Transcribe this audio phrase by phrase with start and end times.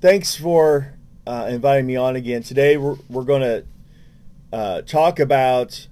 [0.00, 0.94] thanks for
[1.26, 2.42] uh, inviting me on again.
[2.42, 3.64] Today we're, we're going to
[4.52, 5.88] uh, talk about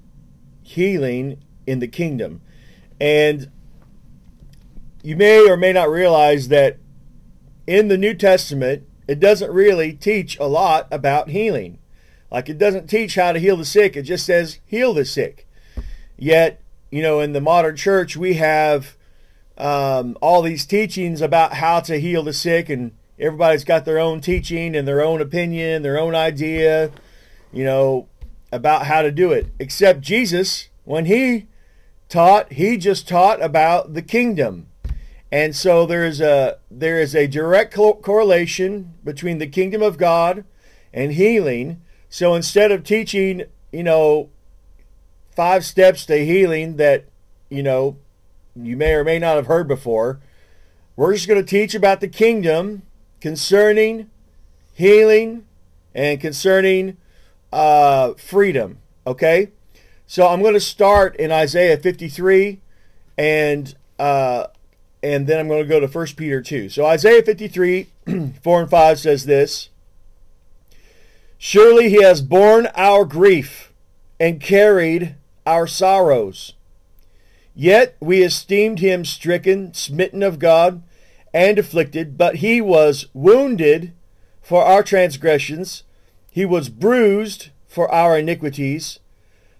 [0.63, 2.41] healing in the kingdom.
[3.01, 3.51] And
[5.03, 6.79] you may or may not realize that
[7.67, 11.79] in the New Testament, it doesn't really teach a lot about healing.
[12.31, 15.47] Like it doesn't teach how to heal the sick, it just says heal the sick.
[16.17, 18.97] Yet, you know, in the modern church, we have
[19.57, 24.21] um, all these teachings about how to heal the sick, and everybody's got their own
[24.21, 26.91] teaching and their own opinion, their own idea,
[27.53, 28.09] you know,
[28.53, 29.49] about how to do it.
[29.59, 31.47] Except Jesus, when he
[32.09, 34.69] taught, he just taught about the kingdom.
[35.31, 39.99] And so there is a there is a direct co- correlation between the kingdom of
[39.99, 40.45] God
[40.93, 41.83] and healing.
[42.09, 44.31] So instead of teaching, you know,
[45.37, 47.05] five steps to healing that,
[47.51, 47.99] you know,
[48.57, 50.19] you may or may not have heard before,
[50.97, 52.83] we're just going to teach about the kingdom
[53.21, 54.11] concerning
[54.75, 55.47] healing
[55.95, 56.97] and concerning
[57.53, 58.79] uh, freedom.
[59.07, 59.51] Okay?
[60.07, 62.61] So I'm going to start in Isaiah 53
[63.17, 64.47] and uh,
[65.03, 66.69] and then I'm going to go to 1 Peter 2.
[66.69, 67.89] So Isaiah 53,
[68.43, 69.69] 4 and 5 says this
[71.37, 73.73] Surely he has borne our grief
[74.19, 75.15] and carried
[75.47, 76.55] our sorrows.
[77.55, 80.83] Yet we esteemed him stricken, smitten of God,
[81.33, 83.93] and afflicted, but he was wounded
[84.41, 85.85] for our transgressions,
[86.31, 88.99] he was bruised for our iniquities.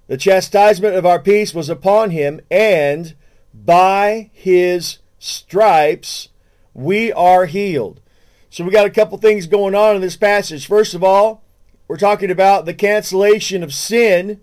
[0.07, 3.15] The chastisement of our peace was upon him, and
[3.53, 6.31] by his stripes
[6.73, 8.01] we are healed.
[8.49, 10.67] So we got a couple things going on in this passage.
[10.67, 11.45] First of all,
[11.87, 14.41] we're talking about the cancellation of sin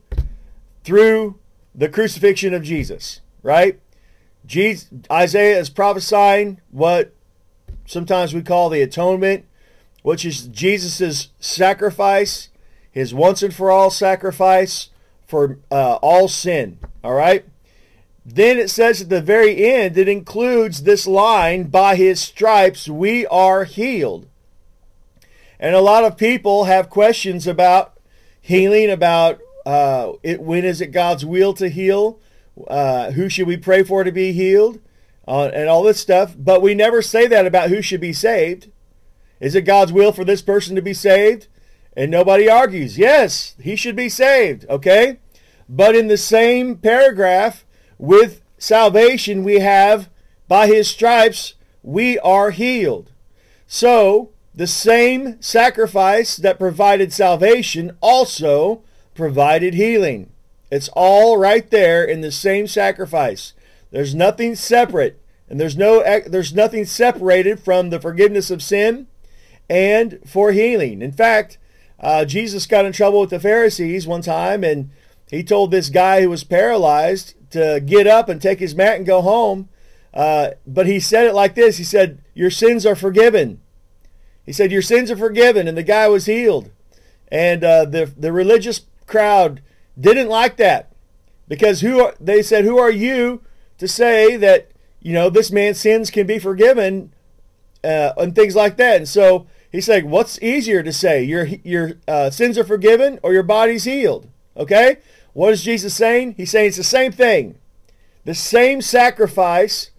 [0.83, 1.39] through
[1.73, 3.79] the crucifixion of Jesus, right?
[4.45, 7.14] Jesus, Isaiah is prophesying what
[7.86, 9.45] sometimes we call the atonement,
[10.02, 12.50] which is Jesus' sacrifice,
[12.92, 14.89] his once and for all sacrifice
[15.27, 16.80] for uh, all sin.
[17.03, 17.45] All right?
[18.26, 23.26] Then it says at the very end, it includes this line, by his stripes we
[23.27, 24.27] are healed.
[25.59, 27.99] And a lot of people have questions about
[28.42, 32.20] healing, about uh, it, when is it God's will to heal?
[32.67, 34.80] Uh, who should we pray for to be healed?
[35.27, 36.36] Uh, and all this stuff.
[36.37, 38.71] But we never say that about who should be saved.
[39.39, 41.47] Is it God's will for this person to be saved?
[41.97, 42.97] And nobody argues.
[42.97, 44.65] Yes, he should be saved.
[44.69, 45.19] Okay?
[45.67, 47.65] But in the same paragraph,
[47.97, 50.09] with salvation, we have
[50.47, 53.11] by his stripes we are healed.
[53.67, 58.83] So, the same sacrifice that provided salvation also
[59.14, 60.31] provided healing.
[60.71, 63.53] It's all right there in the same sacrifice.
[63.95, 69.08] There's nothing separate, and there's no there's nothing separated from the forgiveness of sin
[69.70, 71.02] and for healing.
[71.02, 71.58] In fact,
[72.02, 74.89] uh, Jesus got in trouble with the Pharisees one time, and
[75.32, 79.06] he told this guy who was paralyzed to get up and take his mat and
[79.06, 79.70] go home.
[80.14, 83.62] Uh, but he said it like this: He said, "Your sins are forgiven."
[84.45, 86.70] He said, "Your sins are forgiven," and the guy was healed.
[87.30, 89.62] And uh, the the religious crowd
[89.98, 90.92] didn't like that
[91.48, 93.42] because who are, they said, "Who are you
[93.77, 94.71] to say that
[95.02, 97.13] you know this man's sins can be forgiven
[97.83, 101.23] uh, and things like that?" And so he's like, "What's easier to say?
[101.23, 104.97] Your your uh, sins are forgiven or your body's healed?" Okay,
[105.33, 106.35] what is Jesus saying?
[106.37, 107.58] He's saying it's the same thing.
[108.23, 109.91] The same sacrifice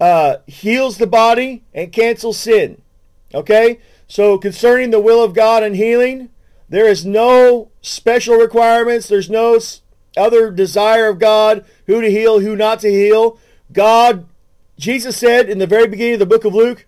[0.00, 2.82] uh, heals the body and cancels sin.
[3.32, 6.30] Okay, so concerning the will of God and healing,
[6.68, 9.08] there is no special requirements.
[9.08, 9.58] There's no
[10.16, 13.38] other desire of God who to heal, who not to heal.
[13.72, 14.26] God,
[14.78, 16.86] Jesus said in the very beginning of the book of Luke,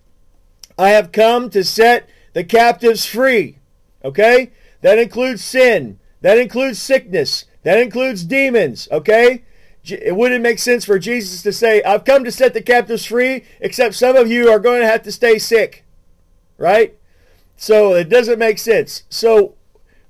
[0.77, 3.57] I have come to set the captives free.
[4.03, 4.51] Okay?
[4.81, 5.99] That includes sin.
[6.21, 7.45] That includes sickness.
[7.63, 8.87] That includes demons.
[8.91, 9.43] Okay?
[9.83, 13.45] It wouldn't make sense for Jesus to say, I've come to set the captives free,
[13.59, 15.85] except some of you are going to have to stay sick.
[16.57, 16.97] Right?
[17.55, 19.03] So it doesn't make sense.
[19.09, 19.55] So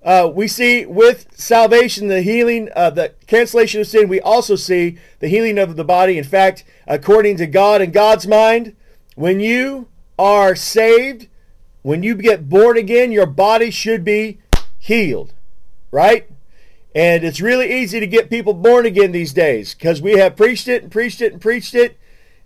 [0.07, 4.07] uh, we see with salvation the healing, uh, the cancellation of sin.
[4.07, 6.17] We also see the healing of the body.
[6.17, 8.73] In fact, according to God and God's mind,
[9.15, 11.27] when you are saved,
[11.81, 14.39] when you get born again, your body should be
[14.79, 15.33] healed,
[15.91, 16.29] right?
[16.95, 20.69] And it's really easy to get people born again these days because we have preached
[20.69, 21.99] it and preached it and preached it.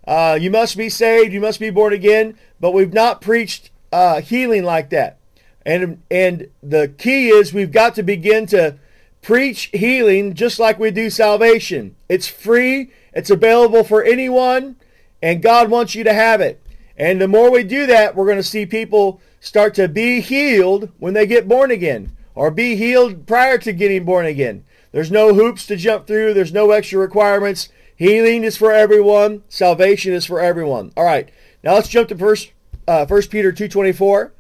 [0.08, 4.20] Uh, you must be saved, you must be born again, but we've not preached uh,
[4.20, 5.20] healing like that.
[5.66, 8.78] And and the key is we've got to begin to
[9.22, 11.96] preach healing just like we do salvation.
[12.10, 14.76] It's free, it's available for anyone,
[15.22, 16.62] and God wants you to have it.
[16.98, 20.90] And the more we do that, we're going to see people start to be healed
[21.00, 24.64] when they get born again or be healed prior to getting born again.
[24.92, 26.34] There's no hoops to jump through.
[26.34, 27.70] There's no extra requirements.
[27.96, 29.44] Healing is for everyone.
[29.48, 30.92] Salvation is for everyone.
[30.98, 31.30] All right.
[31.64, 32.52] Now let's jump to first,
[32.88, 34.32] uh, 1 Peter 2.24.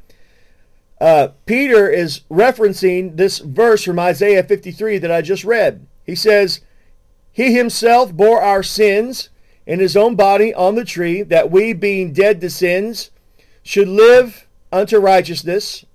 [1.01, 5.87] Uh, Peter is referencing this verse from Isaiah 53 that I just read.
[6.05, 6.61] He says,
[7.31, 9.29] He himself bore our sins
[9.65, 13.09] in his own body on the tree, that we, being dead to sins,
[13.63, 15.85] should live unto righteousness.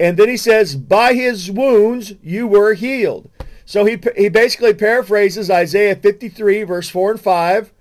[0.00, 3.30] And then he says, By his wounds you were healed.
[3.66, 7.72] So he, he basically paraphrases Isaiah 53, verse 4 and 5,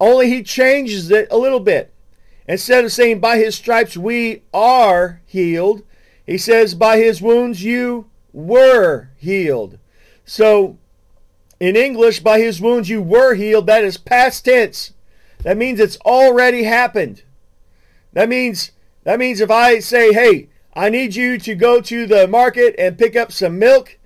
[0.00, 1.89] only he changes it a little bit.
[2.50, 5.84] Instead of saying, by his stripes we are healed,
[6.26, 9.78] he says, by his wounds you were healed.
[10.24, 10.76] So,
[11.60, 14.94] in English, by his wounds you were healed, that is past tense.
[15.44, 17.22] That means it's already happened.
[18.14, 18.72] That means
[19.04, 22.98] that means if I say, "Hey, I need you to go to the market and
[22.98, 23.96] pick up some milk,"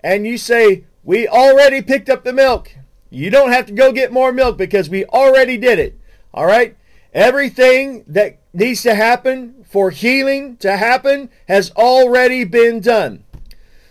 [0.00, 2.70] and you say, "We already picked up the milk."
[3.08, 5.98] You don't have to go get more milk because we already did it.
[6.34, 6.76] All right?
[7.14, 13.24] Everything that needs to happen for healing to happen has already been done.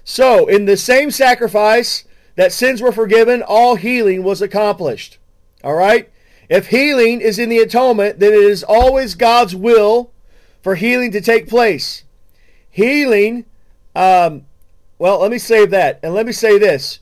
[0.04, 2.04] So, in the same sacrifice
[2.36, 5.18] that sins were forgiven, all healing was accomplished.
[5.64, 6.12] All right?
[6.50, 10.12] If healing is in the atonement, then it is always God's will
[10.62, 12.04] for healing to take place.
[12.70, 13.46] Healing,
[13.96, 14.46] um,
[15.00, 16.00] well, let me say that.
[16.04, 17.00] And let me say this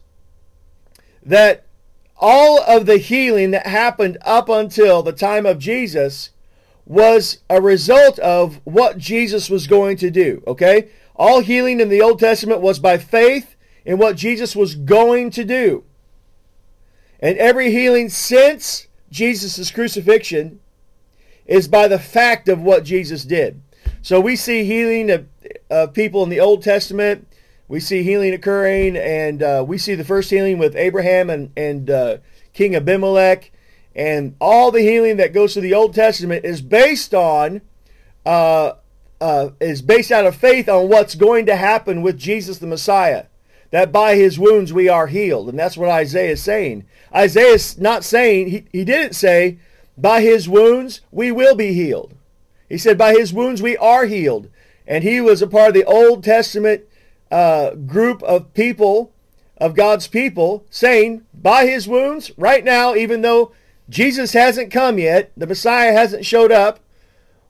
[1.24, 1.66] that
[2.22, 6.30] all of the healing that happened up until the time of Jesus
[6.86, 10.44] was a result of what Jesus was going to do.
[10.46, 10.90] Okay?
[11.16, 15.44] All healing in the Old Testament was by faith in what Jesus was going to
[15.44, 15.84] do.
[17.20, 20.60] And every healing since Jesus' crucifixion
[21.46, 23.62] is by the fact of what Jesus did.
[24.02, 25.28] So we see healing of,
[25.70, 27.28] of people in the Old Testament
[27.72, 31.90] we see healing occurring, and uh, we see the first healing with Abraham and, and
[31.90, 32.18] uh,
[32.52, 33.50] King Abimelech.
[33.96, 37.62] And all the healing that goes to the Old Testament is based on,
[38.26, 38.74] uh,
[39.22, 43.28] uh, is based out of faith on what's going to happen with Jesus the Messiah.
[43.70, 45.48] That by his wounds we are healed.
[45.48, 46.84] And that's what Isaiah is saying.
[47.16, 49.60] Isaiah is not saying, he, he didn't say,
[49.98, 52.16] by his wounds we will be healed.
[52.68, 54.50] He said, by his wounds we are healed.
[54.86, 56.84] And he was a part of the Old Testament
[57.32, 59.14] uh, group of people,
[59.58, 63.54] of God's people, saying, by his wounds, right now, even though
[63.90, 66.80] Jesus hasn't come yet, the Messiah hasn't showed up,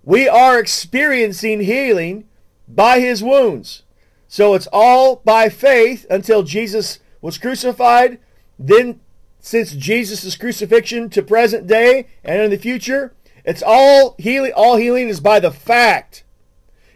[0.04, 2.26] we are experiencing healing
[2.68, 3.84] by his wounds.
[4.28, 8.20] So it's all by faith until Jesus was crucified.
[8.58, 9.02] Then,
[9.40, 13.14] since Jesus' crucifixion to present day and in the future,
[13.44, 14.54] it's all healing.
[14.56, 16.24] All healing is by the fact.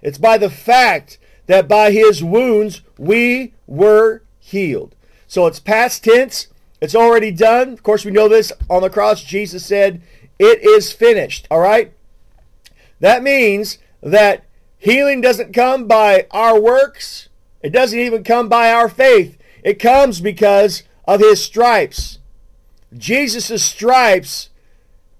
[0.01, 1.17] It's by the fact
[1.47, 4.95] that by his wounds we were healed.
[5.27, 6.47] So it's past tense.
[6.81, 7.69] It's already done.
[7.69, 9.23] Of course, we know this on the cross.
[9.23, 10.01] Jesus said,
[10.37, 11.47] It is finished.
[11.49, 11.93] All right?
[12.99, 14.45] That means that
[14.77, 17.29] healing doesn't come by our works,
[17.61, 19.37] it doesn't even come by our faith.
[19.63, 22.19] It comes because of his stripes.
[22.95, 24.49] Jesus' stripes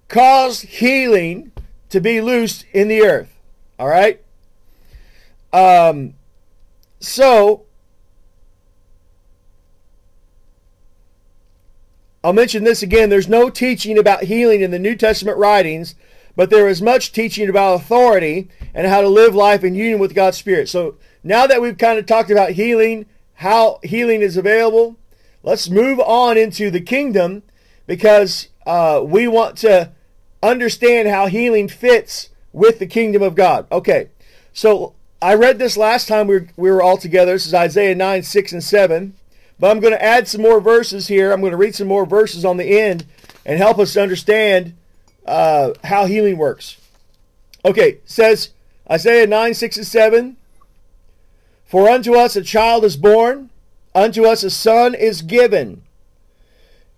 [0.08, 1.52] caused healing
[1.90, 3.40] to be loosed in the earth.
[3.80, 4.22] All right?
[5.52, 6.14] Um,
[7.06, 7.66] so,
[12.24, 13.10] I'll mention this again.
[13.10, 15.96] There's no teaching about healing in the New Testament writings,
[16.36, 20.16] but there is much teaching about authority and how to live life in union with
[20.16, 20.68] God's Spirit.
[20.68, 24.98] So, now that we've kind of talked about healing, how healing is available,
[25.44, 27.44] let's move on into the kingdom
[27.86, 29.92] because uh, we want to
[30.42, 33.68] understand how healing fits with the kingdom of God.
[33.72, 34.10] Okay,
[34.54, 37.34] so I read this last time we were, we were all together.
[37.34, 39.14] This is Isaiah 9, 6, and 7.
[39.60, 41.32] But I'm going to add some more verses here.
[41.32, 43.06] I'm going to read some more verses on the end
[43.46, 44.76] and help us understand
[45.26, 46.78] uh, how healing works.
[47.64, 48.50] Okay, says
[48.90, 50.38] Isaiah 9, 6, and 7.
[51.66, 53.50] For unto us a child is born,
[53.94, 55.82] unto us a son is given,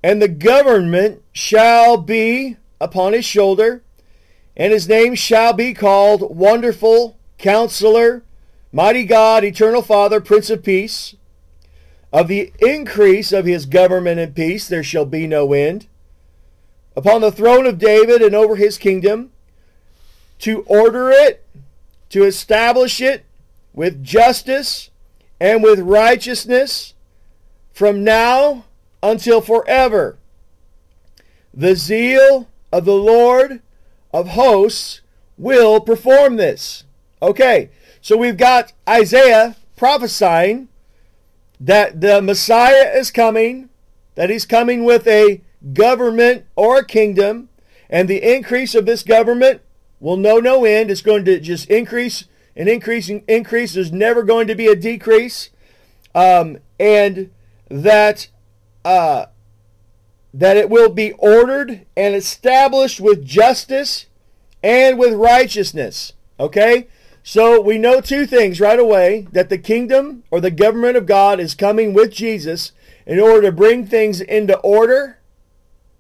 [0.04, 3.82] and the government shall be upon his shoulder,
[4.56, 8.24] and his name shall be called Wonderful Counselor,
[8.72, 11.16] Mighty God, Eternal Father, Prince of Peace.
[12.12, 15.88] Of the increase of his government and peace there shall be no end.
[16.96, 19.32] Upon the throne of David and over his kingdom,
[20.40, 21.46] to order it,
[22.10, 23.26] to establish it
[23.74, 24.90] with justice
[25.40, 26.94] and with righteousness
[27.74, 28.66] from now
[29.04, 30.18] until forever.
[31.54, 33.62] The zeal of the Lord
[34.14, 35.02] of hosts
[35.38, 36.84] will perform this.
[37.22, 37.70] Okay,
[38.00, 40.68] so we've got Isaiah prophesying
[41.60, 43.70] that the Messiah is coming,
[44.16, 45.42] that he's coming with a
[45.74, 47.50] government or a kingdom,
[47.90, 49.62] and the increase of this government
[50.00, 50.92] will know no end.
[50.92, 53.74] It's going to just increase and increase and increase.
[53.74, 55.50] There's never going to be a decrease.
[56.14, 57.32] Um, and
[57.70, 58.28] that
[58.86, 59.28] uh,
[60.34, 64.06] that it will be ordered and established with justice
[64.62, 66.14] and with righteousness.
[66.40, 66.88] Okay?
[67.30, 71.42] So we know two things right away that the kingdom or the government of God
[71.42, 72.72] is coming with Jesus
[73.06, 75.18] in order to bring things into order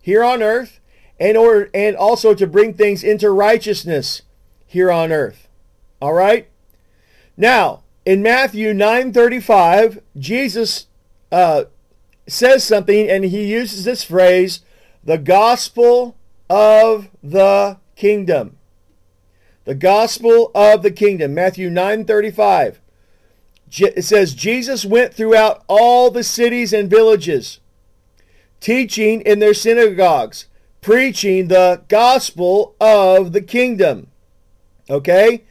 [0.01, 0.79] here on earth
[1.19, 4.22] in order and also to bring things into righteousness
[4.65, 5.50] here on earth.
[6.01, 6.48] All right?
[7.36, 10.88] Now, in Matthew 9:35, Jesus
[11.29, 11.65] uh,
[12.25, 14.62] says something and he uses this phrase,
[15.03, 16.15] the gospel
[16.50, 18.57] of the kingdom.
[19.68, 21.34] The gospel of the kingdom.
[21.34, 22.80] Matthew 9:35.
[23.78, 27.60] It says Jesus went throughout all the cities and villages,
[28.62, 30.46] teaching in their synagogues,
[30.80, 34.08] preaching the gospel of the kingdom.
[34.90, 35.44] Okay?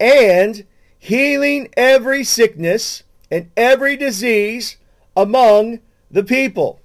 [0.00, 0.66] And
[0.98, 4.78] healing every sickness and every disease
[5.16, 5.78] among
[6.10, 6.80] the people.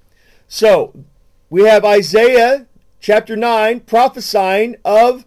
[0.46, 0.94] So,
[1.50, 2.66] we have Isaiah
[3.00, 5.24] chapter 9 prophesying of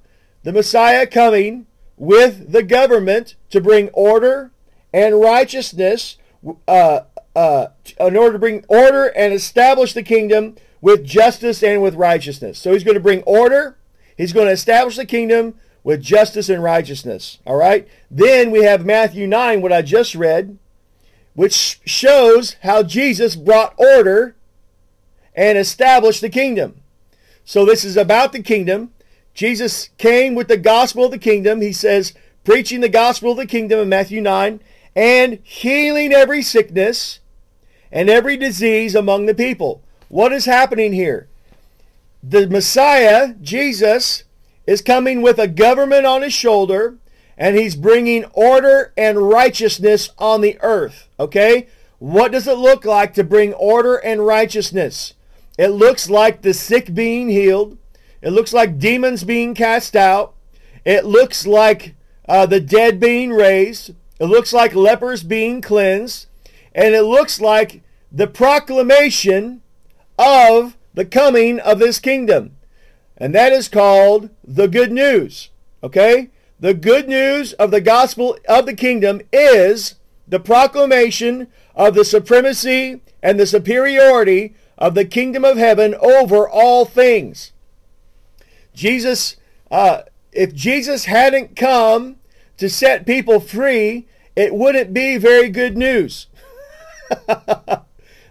[0.50, 4.50] the Messiah coming with the government to bring order
[4.92, 6.18] and righteousness,
[6.68, 7.02] uh,
[7.36, 7.68] uh,
[8.00, 12.58] in order to bring order and establish the kingdom with justice and with righteousness.
[12.58, 13.78] So he's going to bring order.
[14.18, 15.54] He's going to establish the kingdom
[15.84, 17.38] with justice and righteousness.
[17.46, 17.88] All right.
[18.10, 20.58] Then we have Matthew 9, what I just read,
[21.36, 24.36] which shows how Jesus brought order
[25.36, 26.82] and established the kingdom.
[27.46, 28.94] So this is about the kingdom.
[29.40, 31.62] Jesus came with the gospel of the kingdom.
[31.62, 34.60] He says, preaching the gospel of the kingdom in Matthew 9
[34.98, 37.22] and healing every sickness
[37.90, 39.82] and every disease among the people.
[40.10, 41.30] What is happening here?
[42.22, 44.26] The Messiah, Jesus,
[44.68, 46.98] is coming with a government on his shoulder
[47.38, 51.08] and he's bringing order and righteousness on the earth.
[51.18, 51.68] Okay?
[52.00, 55.14] What does it look like to bring order and righteousness?
[55.58, 57.78] It looks like the sick being healed.
[58.22, 60.36] It looks like demons being cast out.
[60.86, 61.96] It looks like
[62.28, 63.92] uh, the dead being raised.
[64.20, 66.28] It looks like lepers being cleansed.
[66.74, 69.62] And it looks like the proclamation
[70.18, 72.58] of the coming of this kingdom.
[73.18, 75.50] And that is called the good news.
[75.84, 76.30] Okay?
[76.60, 79.96] The good news of the gospel of the kingdom is
[80.28, 86.86] the proclamation of the supremacy and the superiority of the kingdom of heaven over all
[86.86, 87.52] things.
[88.80, 89.36] Jesus,
[89.70, 92.16] uh, if Jesus hadn't come
[92.58, 96.28] to set people free, it wouldn't be very good news.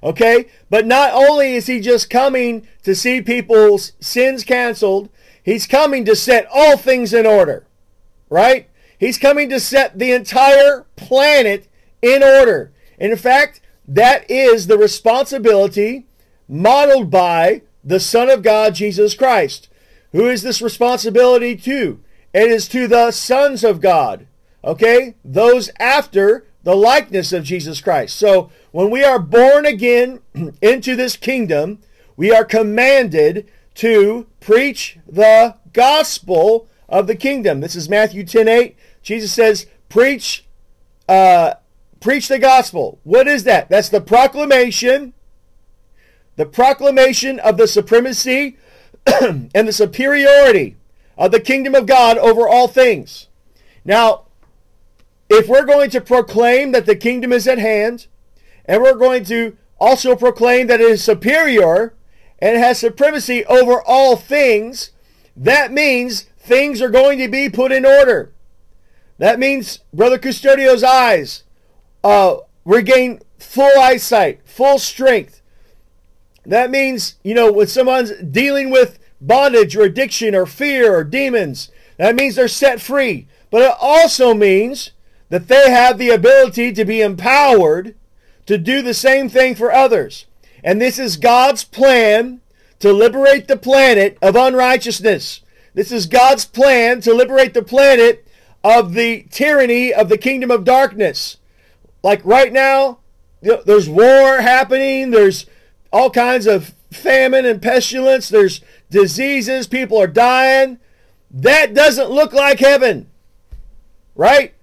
[0.02, 0.46] Okay?
[0.70, 5.08] But not only is he just coming to see people's sins canceled,
[5.42, 7.66] he's coming to set all things in order.
[8.30, 8.68] Right?
[8.98, 11.68] He's coming to set the entire planet
[12.02, 12.72] in order.
[12.98, 16.06] And in fact, that is the responsibility
[16.48, 19.67] modeled by the Son of God, Jesus Christ.
[20.12, 22.00] Who is this responsibility to?
[22.32, 24.26] It is to the sons of God.
[24.64, 25.14] Okay?
[25.24, 28.16] Those after the likeness of Jesus Christ.
[28.16, 30.20] So when we are born again
[30.62, 31.78] into this kingdom,
[32.16, 37.60] we are commanded to preach the gospel of the kingdom.
[37.60, 38.76] This is Matthew 10 8.
[39.02, 40.44] Jesus says, Preach,
[41.08, 41.54] uh,
[42.00, 42.98] preach the gospel.
[43.04, 43.68] What is that?
[43.68, 45.14] That's the proclamation,
[46.36, 48.56] the proclamation of the supremacy
[49.54, 50.76] and the superiority
[51.16, 53.28] of the kingdom of God over all things.
[53.84, 54.24] Now,
[55.28, 58.06] if we're going to proclaim that the kingdom is at hand,
[58.64, 61.94] and we're going to also proclaim that it is superior
[62.38, 64.90] and has supremacy over all things,
[65.36, 68.32] that means things are going to be put in order.
[69.18, 71.44] That means Brother Custodio's eyes
[72.04, 75.42] uh, regain full eyesight, full strength.
[76.46, 81.70] That means, you know, when someone's dealing with bondage or addiction or fear or demons,
[81.96, 83.26] that means they're set free.
[83.50, 84.92] But it also means
[85.28, 87.94] that they have the ability to be empowered
[88.46, 90.26] to do the same thing for others.
[90.64, 92.40] And this is God's plan
[92.78, 95.42] to liberate the planet of unrighteousness.
[95.74, 98.26] This is God's plan to liberate the planet
[98.64, 101.36] of the tyranny of the kingdom of darkness.
[102.02, 102.98] Like right now,
[103.40, 105.46] there's war happening, there's
[105.92, 110.78] all kinds of famine and pestilence, there's diseases, people are dying.
[111.30, 113.10] That doesn't look like heaven.
[114.14, 114.54] Right?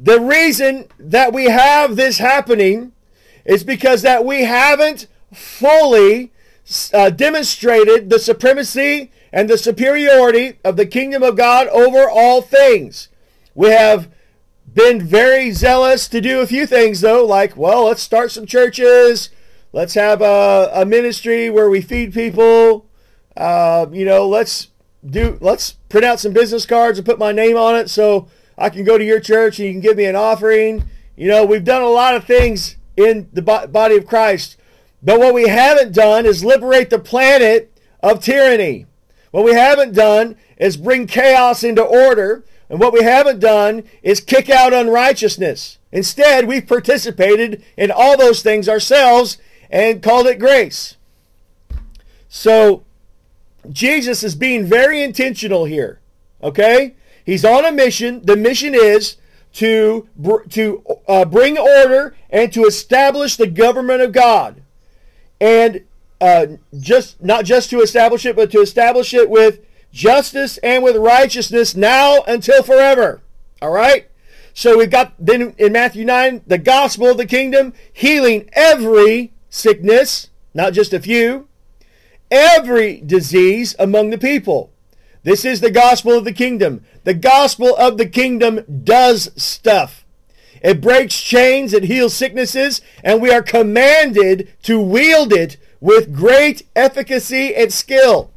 [0.00, 2.92] The reason that we have this happening
[3.44, 6.32] is because that we haven't fully
[6.92, 13.08] uh, demonstrated the supremacy and the superiority of the kingdom of God over all things.
[13.54, 14.08] We have
[14.72, 19.30] been very zealous to do a few things, though, like, well, let's start some churches.
[19.74, 22.86] Let's have a, a ministry where we feed people.
[23.36, 24.68] Uh, you know, let's
[25.04, 28.70] do let's print out some business cards and put my name on it so I
[28.70, 30.84] can go to your church and you can give me an offering.
[31.16, 34.56] You know, we've done a lot of things in the body of Christ,
[35.02, 38.86] but what we haven't done is liberate the planet of tyranny.
[39.32, 42.44] What we haven't done is bring chaos into order.
[42.70, 45.78] And what we haven't done is kick out unrighteousness.
[45.90, 49.36] Instead, we've participated in all those things ourselves
[49.74, 50.96] and called it grace.
[52.28, 52.84] So,
[53.68, 55.98] Jesus is being very intentional here.
[56.42, 56.94] Okay?
[57.26, 58.22] He's on a mission.
[58.22, 59.16] The mission is
[59.54, 60.08] to,
[60.50, 64.62] to uh, bring order and to establish the government of God.
[65.40, 65.84] And
[66.20, 66.46] uh,
[66.78, 69.60] just not just to establish it, but to establish it with
[69.92, 73.22] justice and with righteousness now until forever.
[73.60, 74.08] All right?
[74.52, 80.30] So we've got then in Matthew 9, the gospel of the kingdom, healing every sickness,
[80.52, 81.48] not just a few,
[82.30, 84.72] every disease among the people.
[85.22, 86.84] This is the gospel of the kingdom.
[87.04, 90.04] The gospel of the kingdom does stuff.
[90.62, 96.66] It breaks chains, it heals sicknesses, and we are commanded to wield it with great
[96.74, 98.30] efficacy and skill.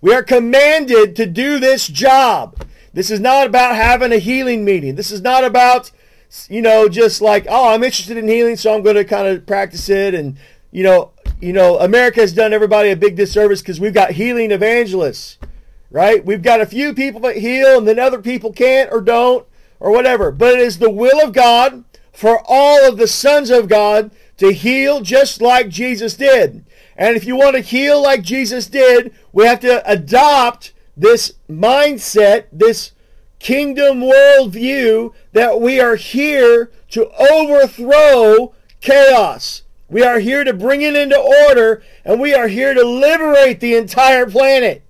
[0.00, 2.64] We are commanded to do this job.
[2.94, 4.94] This is not about having a healing meeting.
[4.94, 5.90] This is not about,
[6.48, 9.46] you know, just like, oh, I'm interested in healing, so I'm going to kind of
[9.46, 10.14] practice it.
[10.14, 10.36] And,
[10.70, 14.50] you know, you know, America has done everybody a big disservice because we've got healing
[14.50, 15.38] evangelists,
[15.90, 16.24] right?
[16.24, 19.46] We've got a few people that heal and then other people can't or don't
[19.80, 20.30] or whatever.
[20.30, 24.52] But it is the will of God for all of the sons of God to
[24.52, 26.64] heal just like Jesus did.
[26.96, 32.46] And if you want to heal like Jesus did, we have to adopt this mindset,
[32.52, 32.92] this
[33.38, 39.62] kingdom worldview that we are here to overthrow chaos.
[39.88, 43.74] We are here to bring it into order, and we are here to liberate the
[43.74, 44.82] entire planet.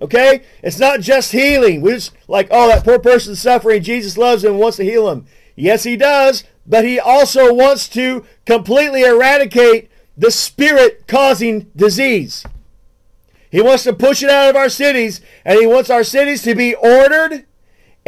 [0.00, 0.42] Okay?
[0.62, 1.80] It's not just healing.
[1.80, 3.82] We're just like, oh, that poor person's suffering.
[3.82, 5.26] Jesus loves him and wants to heal him.
[5.56, 12.44] Yes, he does, but he also wants to completely eradicate the spirit causing disease.
[13.50, 16.54] He wants to push it out of our cities, and he wants our cities to
[16.54, 17.46] be ordered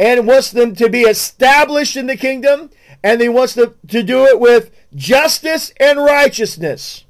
[0.01, 2.71] and wants them to be established in the kingdom,
[3.03, 7.05] and he wants to, to do it with justice and righteousness.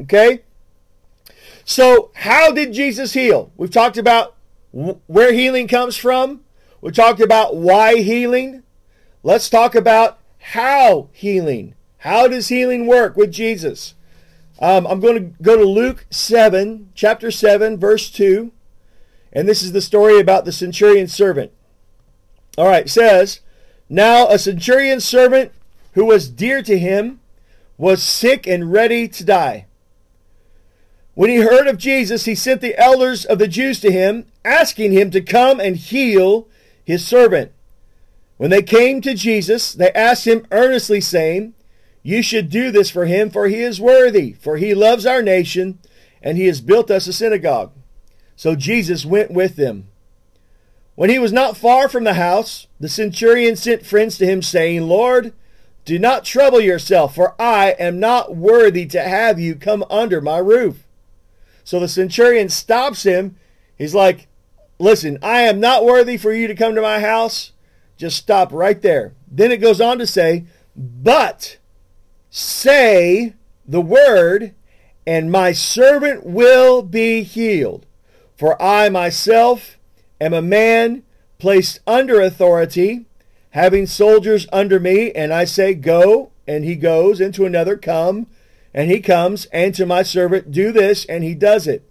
[0.00, 0.40] Okay?
[1.66, 3.52] So, how did Jesus heal?
[3.58, 4.36] We've talked about
[4.72, 6.40] where healing comes from.
[6.80, 8.62] We talked about why healing.
[9.22, 11.74] Let's talk about how healing.
[11.98, 13.94] How does healing work with Jesus?
[14.58, 18.50] Um, I'm going to go to Luke 7, chapter 7, verse 2.
[19.30, 21.52] And this is the story about the centurion servant.
[22.56, 23.40] All right, says,
[23.88, 25.52] Now a centurion servant
[25.92, 27.20] who was dear to him
[27.76, 29.66] was sick and ready to die.
[31.14, 34.92] When he heard of Jesus, he sent the elders of the Jews to him, asking
[34.92, 36.48] him to come and heal
[36.84, 37.52] his servant.
[38.36, 41.54] When they came to Jesus, they asked him earnestly, saying,
[42.06, 45.78] you should do this for him, for he is worthy, for he loves our nation,
[46.22, 47.72] and he has built us a synagogue.
[48.36, 49.88] So Jesus went with them.
[50.94, 54.82] When he was not far from the house, the centurion sent friends to him, saying,
[54.82, 55.32] Lord,
[55.84, 60.38] do not trouble yourself, for I am not worthy to have you come under my
[60.38, 60.84] roof.
[61.64, 63.36] So the centurion stops him.
[63.76, 64.28] He's like,
[64.78, 67.52] Listen, I am not worthy for you to come to my house.
[67.96, 69.14] Just stop right there.
[69.30, 71.58] Then it goes on to say, But
[72.36, 74.56] Say the word,
[75.06, 77.86] and my servant will be healed.
[78.36, 79.78] For I myself
[80.24, 81.02] am a man
[81.38, 83.06] placed under authority,
[83.50, 88.26] having soldiers under me, and I say, Go, and he goes, and to another, Come,
[88.72, 91.88] and he comes, and to my servant, Do this, and he does it.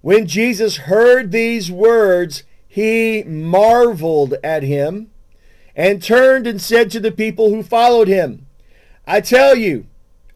[0.00, 5.10] When Jesus heard these words, he marveled at him,
[5.76, 8.46] and turned and said to the people who followed him,
[9.06, 9.86] I tell you,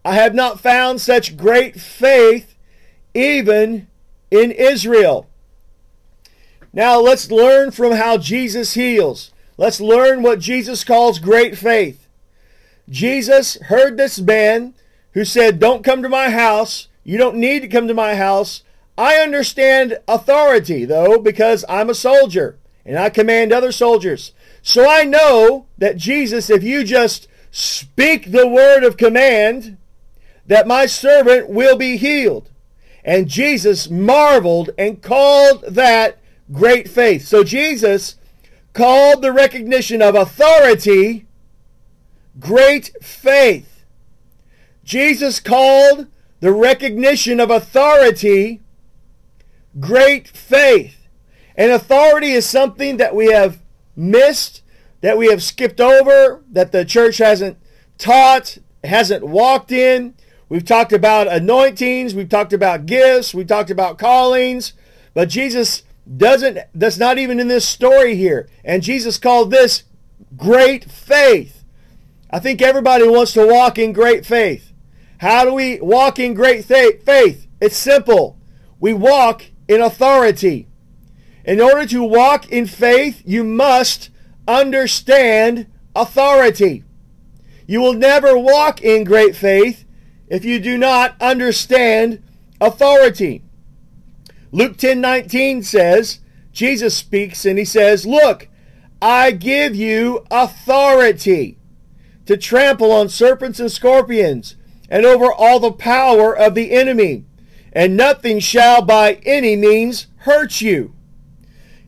[0.04, 2.54] I have not found such great faith
[3.14, 3.88] even
[4.30, 5.28] in Israel.
[6.74, 9.30] Now let's learn from how Jesus heals.
[9.56, 12.08] Let's learn what Jesus calls great faith.
[12.88, 14.74] Jesus heard this man
[15.12, 16.88] who said, Don't come to my house.
[17.04, 18.64] You don't need to come to my house.
[18.98, 24.32] I understand authority, though, because I'm a soldier and I command other soldiers.
[24.60, 29.76] So I know that Jesus, if you just speak the word of command,
[30.44, 32.50] that my servant will be healed.
[33.04, 36.18] And Jesus marveled and called that
[36.52, 37.26] great faith.
[37.26, 38.16] So Jesus
[38.72, 41.26] called the recognition of authority
[42.38, 43.84] great faith.
[44.84, 46.08] Jesus called
[46.40, 48.62] the recognition of authority
[49.80, 51.08] great faith.
[51.56, 53.60] And authority is something that we have
[53.96, 54.62] missed,
[55.00, 57.58] that we have skipped over, that the church hasn't
[57.96, 60.14] taught, hasn't walked in.
[60.48, 64.74] We've talked about anointings, we've talked about gifts, we've talked about callings,
[65.14, 65.84] but Jesus
[66.16, 68.48] doesn't that's not even in this story here.
[68.64, 69.84] And Jesus called this
[70.36, 71.64] great faith.
[72.30, 74.72] I think everybody wants to walk in great faith.
[75.18, 77.46] How do we walk in great faith?
[77.60, 78.36] It's simple.
[78.80, 80.68] We walk in authority.
[81.44, 84.10] In order to walk in faith, you must
[84.48, 86.84] understand authority.
[87.66, 89.84] You will never walk in great faith
[90.28, 92.22] if you do not understand
[92.60, 93.43] authority.
[94.54, 96.20] Luke 10:19 says,
[96.52, 98.46] Jesus speaks and he says, "Look,
[99.02, 101.58] I give you authority
[102.26, 104.54] to trample on serpents and scorpions
[104.88, 107.24] and over all the power of the enemy,
[107.72, 110.94] and nothing shall by any means hurt you."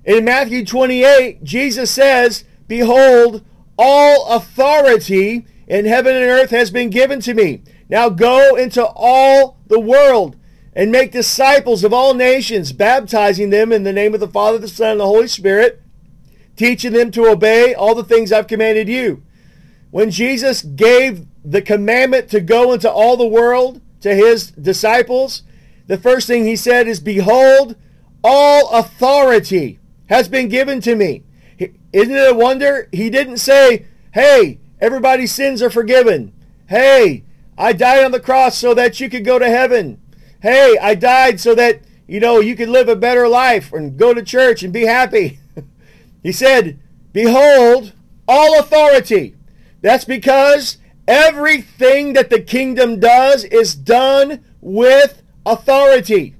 [0.05, 3.45] In Matthew 28, Jesus says, Behold,
[3.79, 7.63] all authority in heaven and earth has been given to me.
[7.89, 10.35] Now go into all the world
[10.77, 14.69] and make disciples of all nations, baptizing them in the name of the Father, the
[14.69, 15.83] Son, and the Holy Spirit,
[16.55, 19.23] teaching them to obey all the things I've commanded you.
[19.91, 25.43] When Jesus gave the commandment to go into all the world to his disciples,
[25.87, 27.75] the first thing he said is, Behold,
[28.23, 29.79] all authority
[30.11, 31.25] has been given to me.
[31.93, 32.89] Isn't it a wonder?
[32.93, 36.35] He didn't say, hey, everybody's sins are forgiven.
[36.69, 37.25] Hey,
[37.57, 40.03] I died on the cross so that you could go to heaven.
[40.47, 44.15] Hey, I died so that, you know, you could live a better life and go
[44.15, 45.41] to church and be happy.
[46.23, 46.79] he said,
[47.13, 47.93] behold,
[48.29, 49.35] all authority.
[49.81, 50.79] That's because
[51.09, 56.37] everything that the kingdom does is done with authority.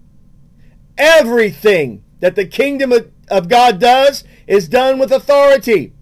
[0.97, 5.93] Everything that the kingdom of of God does is done with authority.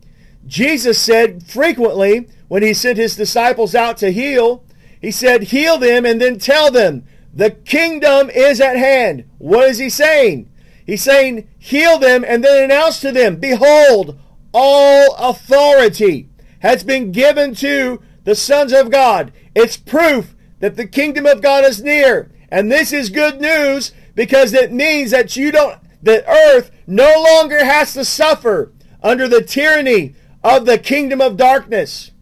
[0.47, 4.63] Jesus said frequently when he sent his disciples out to heal,
[5.01, 9.25] he said, Heal them and then tell them, the kingdom is at hand.
[9.39, 10.51] What is he saying?
[10.87, 14.19] He's saying, Heal them and then announce to them, Behold,
[14.53, 16.29] all authority
[16.61, 19.33] has been given to the sons of God.
[19.55, 22.31] It's proof that the kingdom of God is near.
[22.49, 27.65] And this is good news because it means that you don't the earth no longer
[27.65, 32.13] has to suffer under the tyranny of the kingdom of darkness.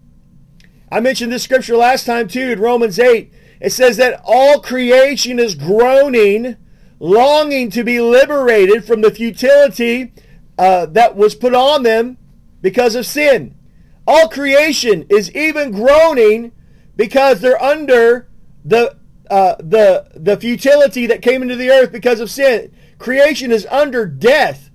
[0.91, 3.33] I mentioned this scripture last time too in Romans 8.
[3.63, 6.57] It says that all creation is groaning,
[6.99, 10.13] longing to be liberated from the futility
[10.59, 12.19] uh, that was put on them
[12.61, 13.55] because of sin.
[14.05, 16.51] All creation is even groaning
[16.97, 18.29] because they're under
[18.65, 18.97] the
[19.31, 22.75] uh, the the futility that came into the earth because of sin.
[22.99, 24.71] Creation is under death.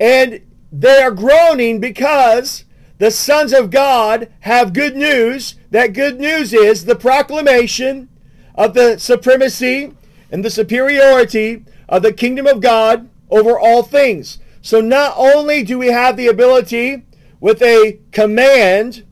[0.00, 0.40] And
[0.72, 2.64] they are groaning because
[2.96, 5.56] the sons of God have good news.
[5.70, 8.08] That good news is the proclamation
[8.54, 9.92] of the supremacy
[10.30, 14.38] and the superiority of the kingdom of God over all things.
[14.62, 17.04] So not only do we have the ability
[17.40, 19.04] with a command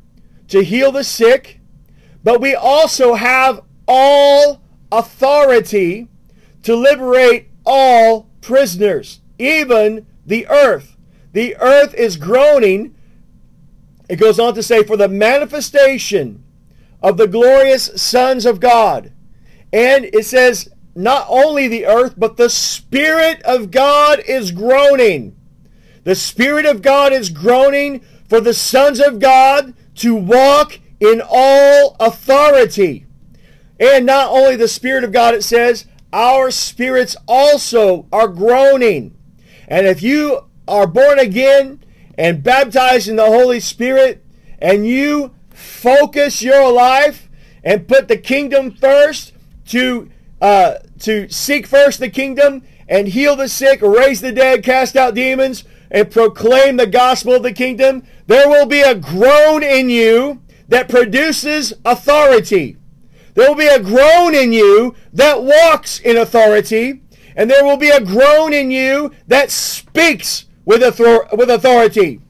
[0.48, 1.60] to heal the sick,
[2.24, 6.08] but we also have all authority
[6.62, 10.96] to liberate all prisoners, even the earth.
[11.32, 12.94] The earth is groaning.
[14.08, 16.44] It goes on to say, for the manifestation
[17.02, 19.12] of the glorious sons of God.
[19.72, 25.36] And it says, not only the earth, but the Spirit of God is groaning.
[26.04, 31.96] The Spirit of God is groaning for the sons of God to walk in all
[31.98, 33.06] authority.
[33.80, 39.16] And not only the Spirit of God, it says, our spirits also are groaning.
[39.66, 41.82] And if you are born again
[42.18, 44.24] and baptized in the Holy Spirit
[44.58, 47.30] and you focus your life
[47.64, 49.32] and put the kingdom first
[49.66, 54.96] to uh, to seek first the kingdom and heal the sick, raise the dead, cast
[54.96, 59.88] out demons, and proclaim the gospel of the kingdom, there will be a groan in
[59.88, 62.76] you that produces authority.
[63.34, 67.02] There will be a groan in you that walks in authority.
[67.36, 70.82] and there will be a groan in you that speaks with,
[71.32, 72.20] with authority.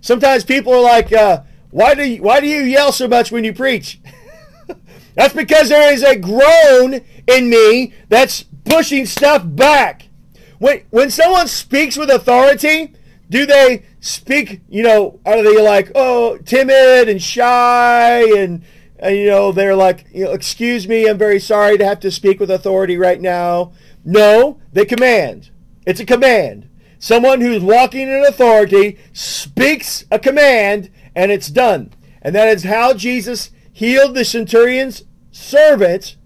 [0.00, 3.44] Sometimes people are like, uh, why, do you, why do you yell so much when
[3.44, 4.00] you preach?
[5.16, 10.08] That's because there is a groan in me that's pushing stuff back.
[10.58, 12.94] When, when someone speaks with authority,
[13.28, 18.62] do they speak, you know, are they like, oh, timid and shy and,
[18.98, 22.10] and you know, they're like, you know, excuse me, I'm very sorry to have to
[22.10, 23.72] speak with authority right now.
[24.04, 25.50] No, they command.
[25.86, 26.68] It's a command.
[26.98, 31.92] Someone who's walking in authority speaks a command and it's done.
[32.22, 35.04] And that is how Jesus healed the centurion's
[35.36, 36.16] servant.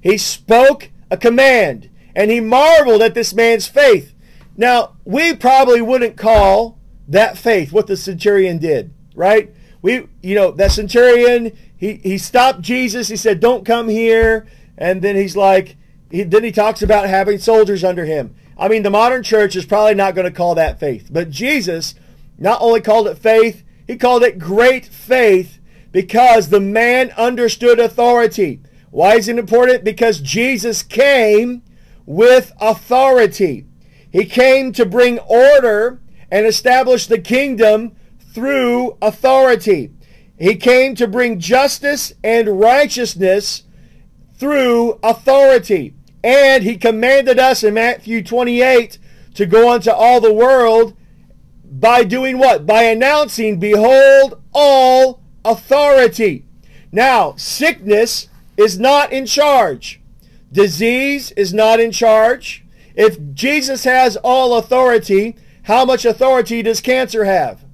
[0.00, 4.14] He spoke a command and he marveled at this man's faith.
[4.56, 9.54] Now, we probably wouldn't call that faith what the centurion did, right?
[9.82, 13.08] We, you know, that centurion, he, he stopped Jesus.
[13.08, 14.46] He said, don't come here.
[14.78, 15.76] And then he's like,
[16.10, 18.34] he, then he talks about having soldiers under him.
[18.58, 21.08] I mean, the modern church is probably not going to call that faith.
[21.10, 21.94] But Jesus
[22.38, 25.55] not only called it faith, he called it great faith
[25.96, 28.60] because the man understood authority.
[28.90, 29.82] Why is it important?
[29.82, 31.62] Because Jesus came
[32.04, 33.64] with authority.
[34.12, 39.90] He came to bring order and establish the kingdom through authority.
[40.38, 43.62] He came to bring justice and righteousness
[44.34, 45.94] through authority.
[46.22, 48.98] And he commanded us in Matthew 28
[49.32, 50.94] to go unto all the world
[51.64, 52.66] by doing what?
[52.66, 56.44] By announcing, Behold, all authority.
[56.92, 60.00] Now, sickness is not in charge.
[60.52, 62.64] Disease is not in charge.
[62.94, 67.64] If Jesus has all authority, how much authority does cancer have?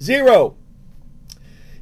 [0.00, 0.56] Zero.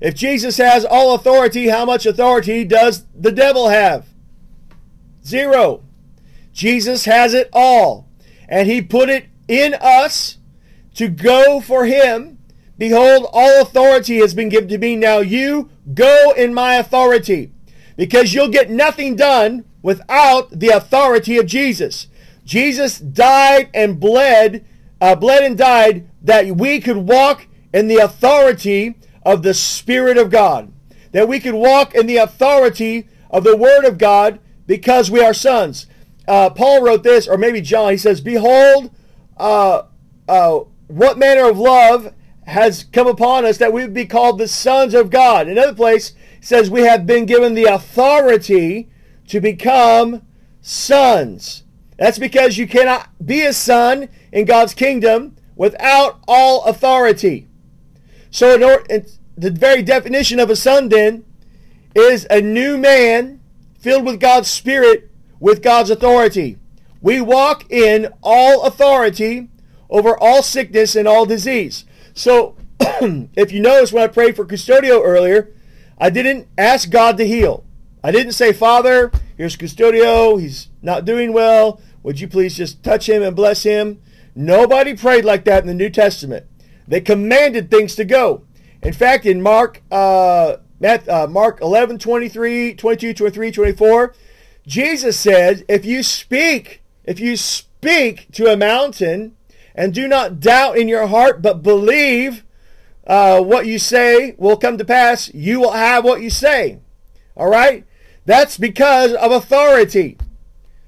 [0.01, 4.07] If Jesus has all authority, how much authority does the devil have?
[5.25, 5.83] Zero.
[6.53, 8.09] Jesus has it all.
[8.49, 10.39] And he put it in us
[10.95, 12.39] to go for him.
[12.81, 14.97] Behold, all authority has been given to me.
[14.97, 17.53] Now you go in my authority
[17.95, 22.07] because you'll get nothing done without the authority of Jesus.
[22.43, 24.65] Jesus died and bled,
[24.99, 28.95] uh, bled and died that we could walk in the authority
[29.27, 30.73] of the Spirit of God,
[31.13, 35.35] that we could walk in the authority of the Word of God because we are
[35.35, 35.87] sons.
[36.27, 38.91] Uh, Paul wrote this, or maybe John, he says, Behold,
[39.37, 39.83] uh,
[40.27, 42.15] uh, what manner of love
[42.51, 45.49] has come upon us that we would be called the sons of God.
[45.49, 48.89] Another place says we have been given the authority
[49.29, 50.23] to become
[50.61, 51.65] sons.
[51.97, 57.47] That's because you cannot be a son in God's kingdom without all authority.
[58.31, 59.05] So, in order,
[59.37, 61.25] the very definition of a son then
[61.95, 63.41] is a new man
[63.79, 66.59] filled with God's Spirit with God's authority.
[67.01, 69.49] We walk in all authority
[69.89, 71.85] over all sickness and all disease.
[72.15, 75.53] So, if you notice when I prayed for Custodio earlier,
[75.99, 77.65] I didn't ask God to heal.
[78.03, 80.41] I didn't say, Father, here's Custodio.
[80.41, 81.81] He's not doing well.
[82.03, 84.01] Would you please just touch him and bless him?
[84.35, 86.47] Nobody prayed like that in the New Testament.
[86.89, 88.45] They commanded things to go.
[88.83, 94.15] In fact, in Mark, uh, uh, Mark 11, 23, 22, 23, 24,
[94.67, 99.37] Jesus said, if you speak, if you speak to a mountain
[99.81, 102.45] and do not doubt in your heart, but believe
[103.07, 106.81] uh, what you say will come to pass, you will have what you say.
[107.35, 107.87] All right?
[108.27, 110.19] That's because of authority.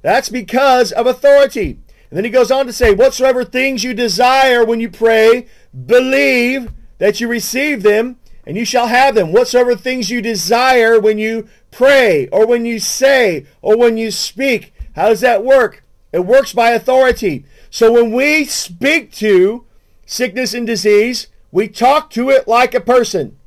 [0.03, 1.79] That's because of authority.
[2.11, 5.47] And then he goes on to say, Whatsoever things you desire when you pray,
[5.87, 9.33] believe that you receive them, and you shall have them.
[9.33, 14.75] Whatsoever things you desire when you pray, or when you say, or when you speak.
[14.95, 15.83] How does that work?
[16.13, 17.47] It works by authority.
[17.73, 19.65] So when we speak to
[20.05, 23.39] sickness and disease, we talk to it like a person.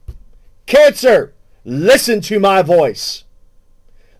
[0.66, 3.24] Cancer, listen to my voice.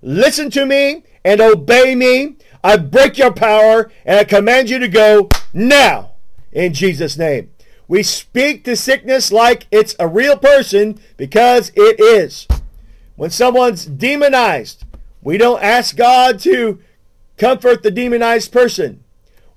[0.04, 2.36] Listen to me and obey me.
[2.64, 6.12] I break your power and I command you to go now
[6.52, 7.50] in Jesus' name.
[7.88, 12.48] We speak to sickness like it's a real person because it is.
[13.16, 14.84] When someone's demonized,
[15.24, 16.80] we don't ask God to
[17.38, 19.02] comfort the demonized person.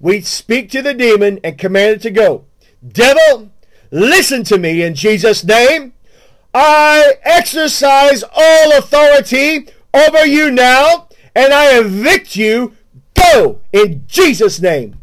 [0.00, 2.44] We speak to the demon and command it to go.
[2.86, 3.50] Devil,
[3.90, 5.92] Listen to me in Jesus' name.
[6.52, 12.74] I exercise all authority over you now, and I evict you.
[13.14, 15.00] Go in Jesus' name.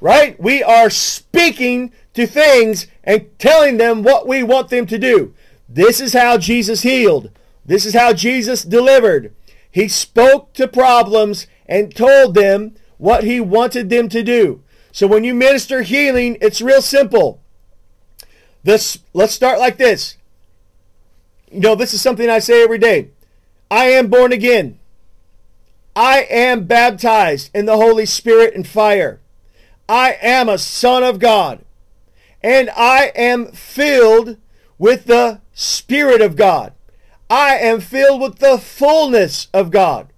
[0.00, 0.38] Right?
[0.40, 5.34] We are speaking to things and telling them what we want them to do.
[5.68, 7.30] This is how Jesus healed.
[7.64, 9.34] This is how Jesus delivered.
[9.70, 14.62] He spoke to problems and told them what he wanted them to do.
[14.92, 17.40] So when you minister healing, it's real simple.
[18.62, 20.18] This let's start like this.
[21.50, 23.08] You know, this is something I say every day.
[23.70, 24.78] I am born again.
[25.96, 29.20] I am baptized in the Holy Spirit and fire.
[29.88, 31.64] I am a son of God.
[32.42, 34.36] And I am filled
[34.78, 36.74] with the Spirit of God.
[37.30, 40.09] I am filled with the fullness of God.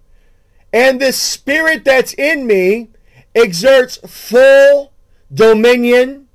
[0.73, 2.89] And the Spirit that's in me
[3.35, 4.93] exerts full
[5.33, 6.29] dominion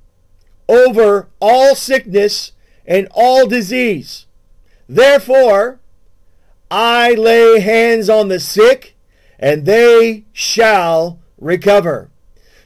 [0.68, 2.52] over all sickness
[2.86, 4.26] and all disease.
[4.88, 5.80] Therefore,
[6.70, 8.96] I lay hands on the sick,
[9.38, 12.10] and they shall recover.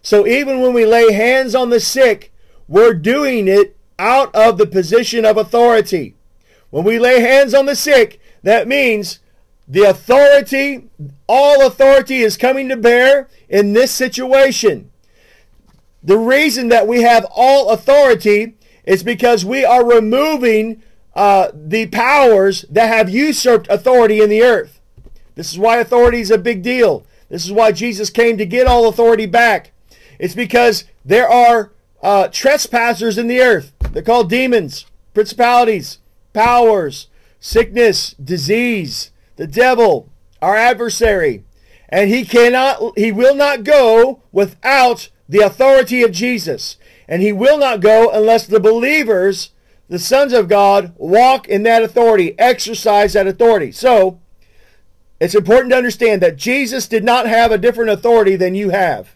[0.02, 2.32] So even when we lay hands on the sick,
[2.66, 6.16] we're doing it out of the position of authority.
[6.70, 9.20] When we lay hands on the sick, that means
[9.68, 10.88] the authority,
[11.26, 14.90] all authority is coming to bear in this situation.
[16.02, 20.82] The reason that we have all authority is because we are removing
[21.14, 24.80] uh, the powers that have usurped authority in the earth.
[25.36, 27.06] This is why authority is a big deal.
[27.28, 29.72] This is why Jesus came to get all authority back.
[30.18, 31.72] It's because there are
[32.02, 33.72] uh, trespassers in the earth.
[33.92, 35.98] They're called demons, principalities,
[36.32, 37.06] powers,
[37.40, 41.44] sickness, disease, the devil, our adversary.
[41.88, 46.76] And he cannot, he will not go without the authority of Jesus.
[47.06, 49.50] And he will not go unless the believers,
[49.88, 53.72] the sons of God, walk in that authority, exercise that authority.
[53.72, 54.20] So,
[55.20, 59.14] it's important to understand that Jesus did not have a different authority than you have.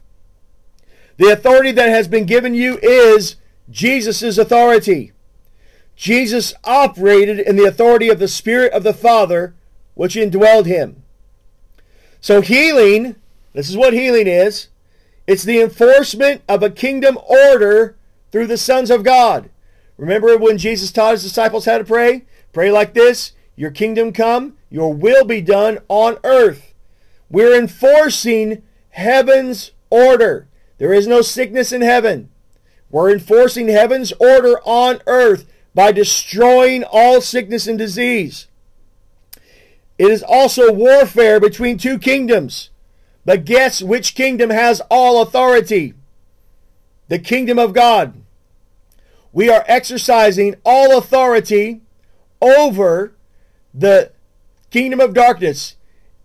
[1.16, 3.34] The authority that has been given you is
[3.68, 5.10] Jesus' authority.
[5.96, 9.55] Jesus operated in the authority of the Spirit of the Father,
[9.96, 11.02] which indwelled him.
[12.20, 13.16] So, healing,
[13.54, 14.68] this is what healing is
[15.26, 17.96] it's the enforcement of a kingdom order
[18.30, 19.50] through the sons of God.
[19.96, 22.24] Remember when Jesus taught his disciples how to pray?
[22.52, 26.74] Pray like this Your kingdom come, your will be done on earth.
[27.28, 30.46] We're enforcing heaven's order.
[30.78, 32.28] There is no sickness in heaven.
[32.90, 38.46] We're enforcing heaven's order on earth by destroying all sickness and disease.
[39.98, 42.70] It is also warfare between two kingdoms.
[43.24, 45.94] But guess which kingdom has all authority?
[47.08, 48.14] The kingdom of God.
[49.32, 51.82] We are exercising all authority
[52.40, 53.14] over
[53.74, 54.12] the
[54.70, 55.76] kingdom of darkness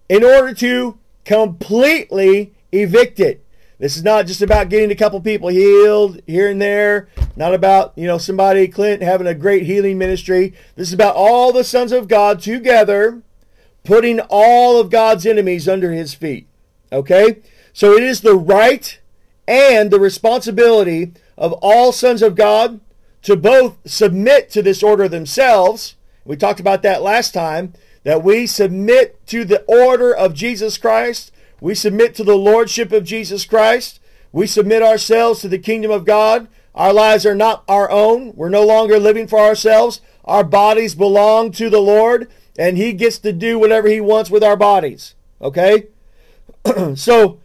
[0.08, 3.44] in order to completely evict it.
[3.80, 7.94] This is not just about getting a couple people healed here and there, not about,
[7.98, 10.54] you know, somebody, Clint, having a great healing ministry.
[10.76, 13.24] This is about all the sons of God together,
[13.84, 16.48] putting all of God's enemies under his feet.
[16.92, 17.42] Okay?
[17.74, 19.00] So it is the right
[19.48, 22.80] and the responsibility of all sons of God
[23.24, 25.96] to both submit to this order themselves.
[26.26, 31.32] We talked about that last time, that we submit to the order of Jesus Christ
[31.62, 34.00] we submit to the lordship of Jesus Christ.
[34.32, 36.48] We submit ourselves to the kingdom of God.
[36.74, 38.34] Our lives are not our own.
[38.36, 40.02] We're no longer living for ourselves.
[40.26, 44.44] Our bodies belong to the Lord, and He gets to do whatever He wants with
[44.44, 45.16] our bodies.
[45.42, 45.88] Okay?
[46.96, 47.40] so,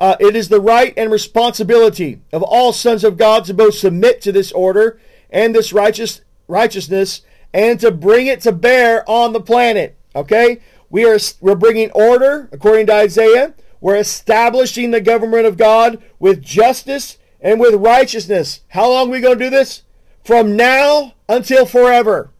[0.00, 4.20] uh, it is the right and responsibility of all sons of God to both submit
[4.22, 4.98] to this order
[5.30, 7.22] and this righteous righteousness
[7.54, 9.96] and to bring it to bear on the planet.
[10.16, 10.60] Okay?
[10.90, 13.54] We are we're bringing order according to Isaiah.
[13.80, 18.60] We're establishing the government of God with justice and with righteousness.
[18.68, 19.82] How long are we going to do this?
[20.24, 22.30] From now until forever.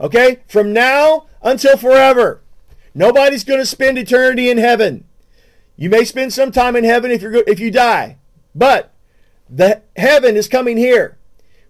[0.00, 0.40] Okay?
[0.48, 2.42] From now until forever.
[2.94, 5.04] Nobody's going to spend eternity in heaven.
[5.76, 8.18] You may spend some time in heaven if you if you die.
[8.54, 8.92] But
[9.48, 11.16] the heaven is coming here.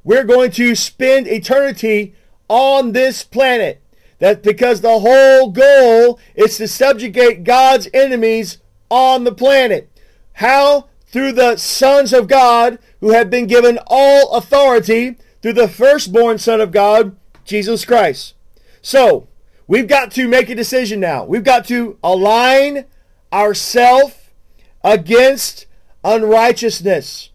[0.03, 2.15] We're going to spend eternity
[2.49, 3.83] on this planet.
[4.19, 8.59] That because the whole goal is to subjugate God's enemies
[8.91, 9.91] on the planet.
[10.35, 10.89] How?
[11.07, 16.61] Through the sons of God who have been given all authority through the firstborn Son
[16.61, 18.35] of God, Jesus Christ.
[18.83, 19.28] So,
[19.69, 21.25] we've got to make a decision now.
[21.25, 22.87] We've got to align
[23.33, 24.17] ourselves
[24.83, 25.67] against
[26.03, 27.31] unrighteousness.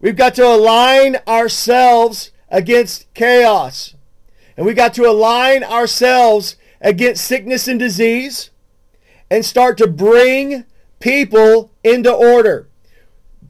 [0.00, 3.94] We've got to align ourselves against chaos.
[4.56, 8.50] And we've got to align ourselves against sickness and disease
[9.30, 10.64] and start to bring
[11.00, 12.68] people into order.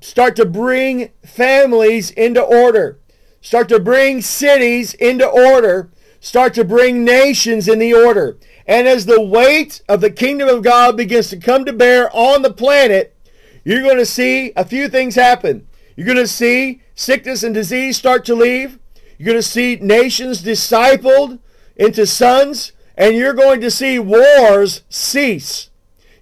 [0.01, 2.99] Start to bring families into order.
[3.41, 5.91] Start to bring cities into order.
[6.21, 8.39] Start to bring nations in the order.
[8.67, 12.43] And as the weight of the kingdom of God begins to come to bear on
[12.43, 13.17] the planet,
[13.65, 15.67] you're going to see a few things happen.
[15.97, 18.79] You're going to see sickness and disease start to leave.
[19.17, 21.39] You're going to see nations discipled
[21.77, 25.71] into sons, and you're going to see wars cease.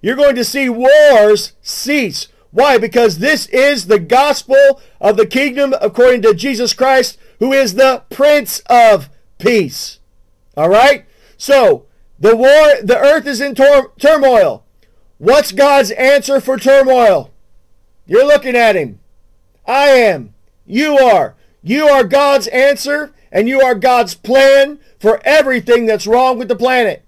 [0.01, 2.27] You're going to see wars cease.
[2.51, 2.77] Why?
[2.77, 8.03] Because this is the gospel of the kingdom according to Jesus Christ, who is the
[8.09, 9.99] Prince of Peace.
[10.55, 11.05] All right?
[11.37, 11.85] So,
[12.19, 14.63] the war, the earth is in tor- turmoil.
[15.17, 17.31] What's God's answer for turmoil?
[18.05, 18.99] You're looking at him.
[19.65, 20.33] I am.
[20.65, 21.35] You are.
[21.61, 26.55] You are God's answer and you are God's plan for everything that's wrong with the
[26.55, 27.03] planet.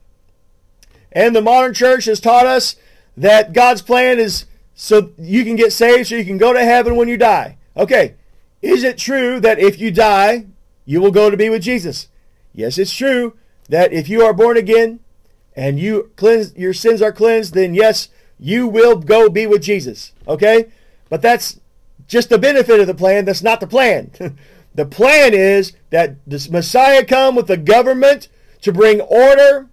[1.11, 2.75] And the modern church has taught us
[3.15, 6.95] that God's plan is so you can get saved so you can go to heaven
[6.95, 7.57] when you die.
[7.75, 8.15] Okay,
[8.61, 10.45] is it true that if you die,
[10.85, 12.07] you will go to be with Jesus?
[12.53, 13.37] Yes, it's true
[13.69, 14.99] that if you are born again
[15.55, 20.13] and you cleanse your sins are cleansed, then yes, you will go be with Jesus.
[20.27, 20.71] Okay?
[21.09, 21.59] But that's
[22.07, 23.25] just the benefit of the plan.
[23.25, 24.11] That's not the plan.
[24.75, 28.29] the plan is that the Messiah come with the government
[28.61, 29.67] to bring order,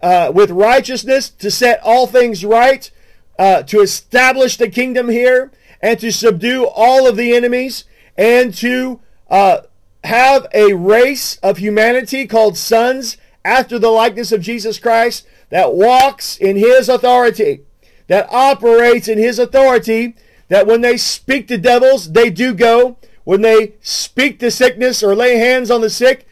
[0.00, 2.90] uh, with righteousness, to set all things right,
[3.38, 5.50] uh, to establish the kingdom here,
[5.82, 7.84] and to subdue all of the enemies,
[8.16, 9.00] and to
[9.30, 9.62] uh,
[10.04, 16.36] have a race of humanity called sons after the likeness of Jesus Christ that walks
[16.36, 17.62] in his authority,
[18.06, 20.14] that operates in his authority,
[20.48, 22.96] that when they speak to devils, they do go.
[23.24, 26.26] When they speak to sickness or lay hands on the sick,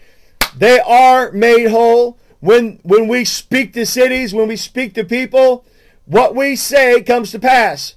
[0.57, 2.19] they are made whole.
[2.41, 5.65] When, when we speak to cities, when we speak to people,
[6.07, 7.95] what we say comes to pass.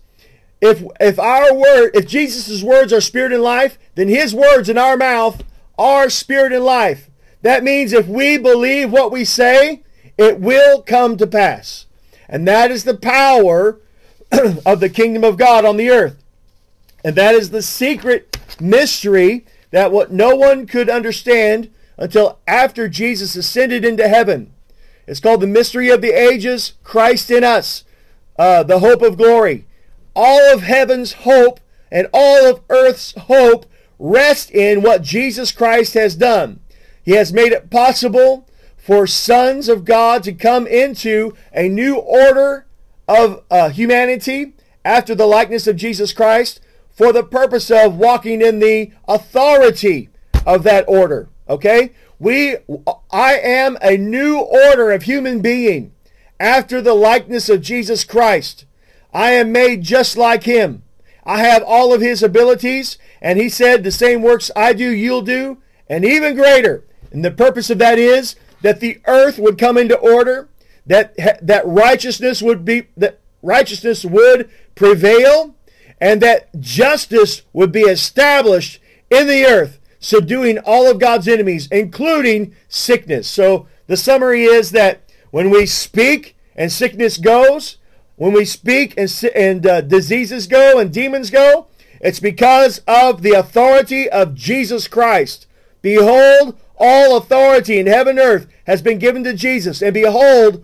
[0.60, 4.78] If, if our word, if Jesus' words are spirit and life, then his words in
[4.78, 5.44] our mouth
[5.78, 7.10] are spirit and life.
[7.42, 9.84] That means if we believe what we say,
[10.18, 11.86] it will come to pass.
[12.30, 13.80] And that is the power
[14.66, 16.24] of the kingdom of God on the earth.
[17.04, 23.36] And that is the secret mystery that what no one could understand until after Jesus
[23.36, 24.54] ascended into heaven.
[25.08, 27.84] It's called the mystery of the ages, Christ in us,
[28.38, 29.66] uh, the hope of glory.
[30.16, 31.60] All of heaven's hope
[31.92, 33.66] and all of earth's hope
[34.02, 36.60] rest in what Jesus Christ has done.
[37.04, 42.66] He has made it possible for sons of God to come into a new order
[43.08, 48.60] of uh, humanity after the likeness of Jesus Christ for the purpose of walking in
[48.60, 50.10] the authority
[50.46, 51.30] of that order.
[51.48, 51.92] Okay?
[52.20, 52.58] We
[53.12, 55.94] I am a new order of human being
[56.40, 58.66] after the likeness of Jesus Christ.
[59.14, 60.84] I am made just like him.
[61.24, 65.22] I have all of his abilities and he said the same works I do you'll
[65.22, 65.58] do
[65.88, 66.84] and even greater.
[67.12, 70.50] And the purpose of that is that the earth would come into order,
[70.86, 75.56] that that righteousness would be that righteousness would prevail,
[76.00, 82.56] and that justice would be established in the earth, subduing all of God's enemies, including
[82.70, 83.28] sickness.
[83.28, 85.02] So the summary is that
[85.32, 87.78] when we speak and sickness goes,
[88.22, 91.66] when we speak and, and uh, diseases go and demons go,
[92.02, 95.48] it's because of the authority of Jesus Christ.
[95.82, 99.82] Behold, all authority in heaven and earth has been given to Jesus.
[99.82, 100.64] And behold,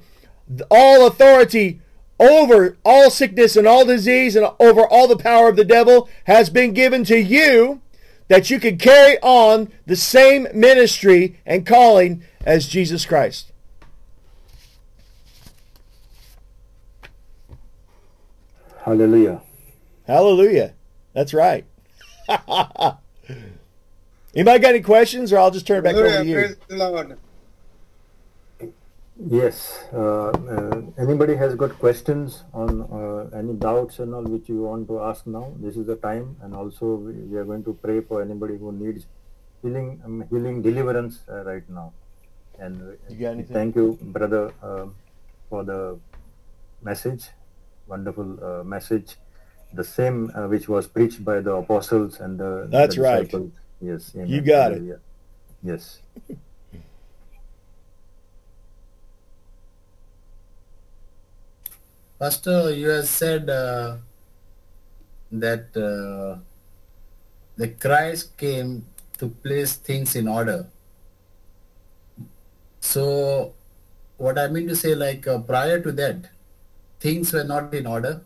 [0.70, 1.82] all authority
[2.20, 6.52] over all sickness and all disease and over all the power of the devil has
[6.52, 7.82] been given to you
[8.28, 13.52] that you can carry on the same ministry and calling as Jesus Christ.
[18.88, 19.42] Hallelujah.
[20.06, 20.74] Hallelujah.
[21.12, 21.66] That's right.
[24.34, 26.56] Anybody got any questions, or I'll just turn it back over to you.
[29.20, 29.84] Yes.
[29.92, 34.88] Uh, uh, anybody has got questions on uh, any doubts and all which you want
[34.88, 35.52] to ask now?
[35.60, 38.72] This is the time, and also we, we are going to pray for anybody who
[38.72, 39.06] needs
[39.64, 41.92] healing, um, healing deliverance uh, right now.
[42.58, 44.96] And you thank you, brother, um,
[45.50, 46.00] for the
[46.82, 47.26] message.
[47.88, 49.16] Wonderful uh, message.
[49.74, 52.68] The same uh, which was preached by the apostles and the.
[52.70, 53.34] That's the right.
[53.82, 54.14] Yes.
[54.16, 54.28] Amen.
[54.28, 55.00] You got it.
[55.64, 56.00] Yes.
[62.20, 63.98] Pastor, you have said uh,
[65.32, 66.40] that uh,
[67.58, 68.86] the Christ came
[69.20, 70.66] to place things in order.
[72.80, 73.54] So,
[74.18, 76.30] what I mean to say, like uh, prior to that,
[77.00, 78.22] things were not in order.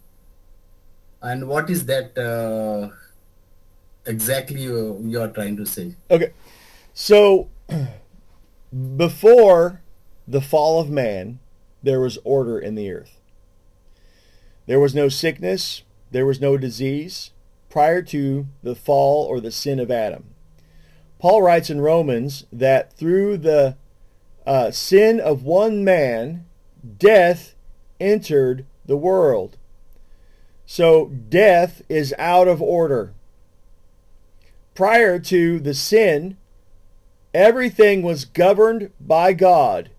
[1.21, 2.89] And what is that uh,
[4.05, 5.95] exactly you, you are trying to say?
[6.09, 6.33] Okay.
[6.93, 7.49] So
[8.97, 9.81] before
[10.27, 11.39] the fall of man,
[11.83, 13.19] there was order in the earth.
[14.67, 17.31] There was no sickness, there was no disease
[17.69, 20.25] prior to the fall or the sin of Adam.
[21.19, 23.77] Paul writes in Romans that through the
[24.45, 26.45] uh, sin of one man,
[26.97, 27.55] death
[28.01, 29.57] entered the world.
[30.65, 33.13] So death is out of order.
[34.73, 36.37] Prior to the sin,
[37.33, 39.91] everything was governed by God.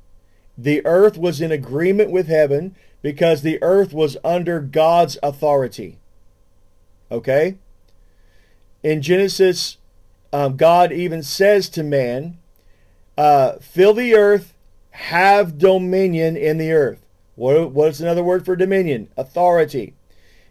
[0.57, 5.98] The earth was in agreement with heaven because the earth was under God's authority.
[7.11, 7.57] Okay?
[8.82, 9.76] In Genesis,
[10.32, 12.38] um, God even says to man,
[13.18, 14.55] uh, fill the earth,
[14.90, 17.01] have dominion in the earth.
[17.34, 19.08] What, what's another word for dominion?
[19.16, 19.94] Authority.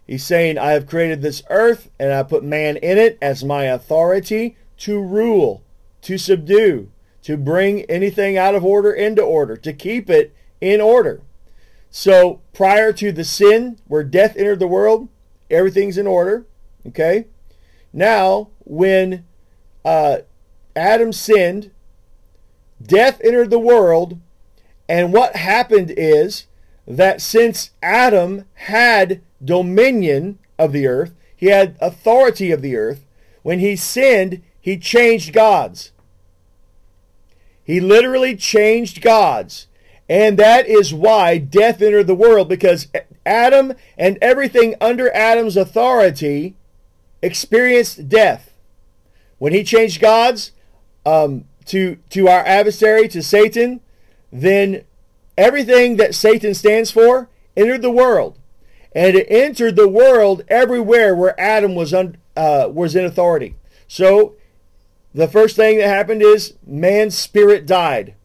[0.07, 3.65] He's saying, I have created this earth and I put man in it as my
[3.65, 5.63] authority to rule,
[6.01, 6.91] to subdue,
[7.23, 11.21] to bring anything out of order into order, to keep it in order.
[11.91, 15.07] So prior to the sin where death entered the world,
[15.49, 16.45] everything's in order.
[16.87, 17.27] Okay?
[17.93, 19.25] Now, when
[19.85, 20.19] uh,
[20.75, 21.71] Adam sinned,
[22.81, 24.19] death entered the world,
[24.89, 26.47] and what happened is
[26.97, 33.05] that since Adam had dominion of the earth, he had authority of the earth,
[33.41, 35.91] when he sinned, he changed gods.
[37.63, 39.67] He literally changed gods.
[40.07, 42.87] And that is why death entered the world, because
[43.25, 46.55] Adam and everything under Adam's authority
[47.21, 48.53] experienced death.
[49.37, 50.51] When he changed gods
[51.05, 53.79] um, to, to our adversary, to Satan,
[54.31, 54.83] then
[55.37, 58.37] everything that Satan stands for entered the world.
[58.93, 63.55] And it entered the world everywhere where Adam was, un, uh, was in authority.
[63.87, 64.35] So
[65.13, 68.15] the first thing that happened is man's spirit died.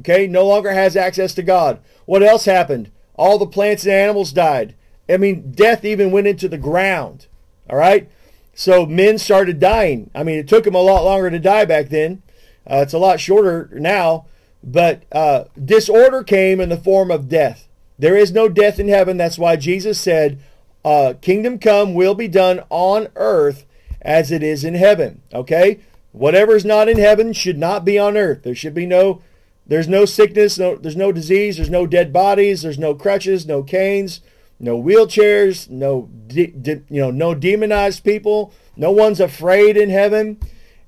[0.00, 1.80] Okay, no longer has access to God.
[2.04, 2.90] What else happened?
[3.14, 4.74] All the plants and animals died.
[5.08, 7.26] I mean, death even went into the ground.
[7.70, 8.10] All right?
[8.54, 10.10] So men started dying.
[10.14, 12.22] I mean, it took them a lot longer to die back then.
[12.68, 14.26] Uh, it's a lot shorter now.
[14.64, 17.68] But uh, disorder came in the form of death.
[17.98, 19.18] There is no death in heaven.
[19.18, 20.40] That's why Jesus said,
[20.84, 23.66] uh, Kingdom come will be done on earth
[24.00, 25.22] as it is in heaven.
[25.32, 25.80] Okay?
[26.12, 28.42] Whatever's not in heaven should not be on earth.
[28.42, 29.22] There should be no
[29.66, 33.62] there's no sickness, no, there's no disease, there's no dead bodies, there's no crutches, no
[33.62, 34.20] canes,
[34.60, 38.52] no wheelchairs, no de, de, you know, no demonized people.
[38.76, 40.38] No one's afraid in heaven.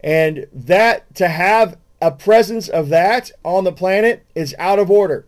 [0.01, 5.27] And that to have a presence of that on the planet is out of order.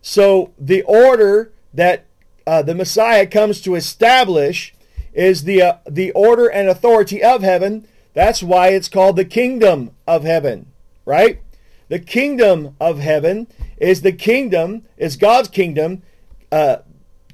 [0.00, 2.06] So the order that
[2.46, 4.74] uh, the Messiah comes to establish
[5.12, 7.86] is the uh, the order and authority of heaven.
[8.14, 10.72] That's why it's called the kingdom of heaven,
[11.04, 11.40] right?
[11.88, 13.48] The kingdom of heaven
[13.78, 16.02] is the kingdom, is God's kingdom
[16.50, 16.78] uh,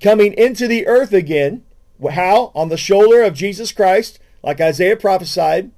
[0.00, 1.64] coming into the earth again.
[2.10, 2.52] How?
[2.54, 5.70] On the shoulder of Jesus Christ, like Isaiah prophesied,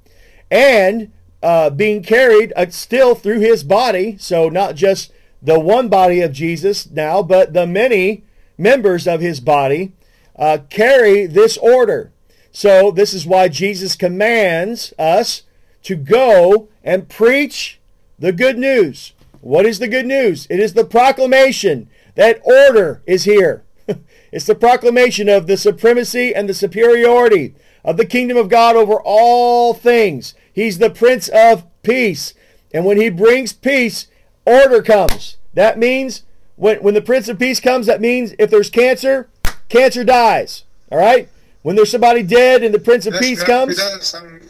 [0.51, 1.13] and
[1.43, 4.17] uh, being carried uh, still through his body.
[4.19, 5.13] So not just
[5.43, 8.25] the one body of Jesus now, but the many
[8.59, 9.93] members of his body
[10.37, 12.13] uh, carry this order.
[12.53, 15.43] So this is why Jesus commands us
[15.83, 17.79] to go and preach
[18.19, 19.13] the good news.
[19.41, 20.47] What is the good news?
[20.51, 23.63] It is the proclamation that order is here.
[24.33, 29.01] it's the proclamation of the supremacy and the superiority of the kingdom of God over
[29.05, 30.35] all things.
[30.57, 32.33] He's the Prince of Peace.
[32.73, 34.07] And when he brings peace,
[34.47, 35.37] order comes.
[35.53, 36.23] That means
[36.57, 39.29] when, when the Prince of Peace comes, that means if there's cancer,
[39.69, 40.65] cancer dies.
[40.91, 41.29] All right?
[41.61, 43.77] When there's somebody dead and the Prince of Peace comes.
[44.01, 44.41] Some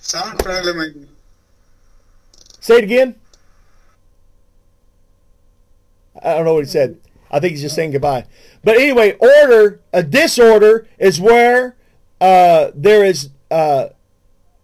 [0.00, 1.08] sound problem,
[2.60, 3.16] Say it again.
[6.22, 6.98] I don't know what he said.
[7.30, 8.24] I think he's just saying goodbye.
[8.64, 11.76] But anyway, order, a disorder is where
[12.18, 13.90] uh, there is uh,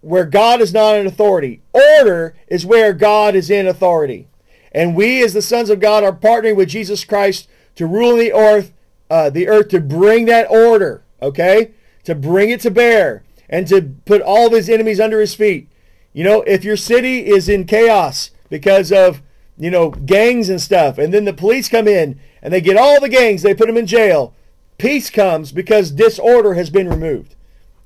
[0.07, 1.63] where God is not in authority.
[1.73, 4.29] Order is where God is in authority.
[4.73, 8.33] And we, as the sons of God, are partnering with Jesus Christ to rule the
[8.33, 8.73] earth,
[9.11, 11.03] uh, the earth to bring that order.
[11.23, 11.73] Okay,
[12.05, 15.69] to bring it to bear and to put all of his enemies under his feet.
[16.13, 19.23] You know, if your city is in chaos because of,
[19.57, 23.01] you know, gangs and stuff, and then the police come in and they get all
[23.01, 24.35] the gangs, they put them in jail,
[24.79, 27.36] peace comes because disorder has been removed.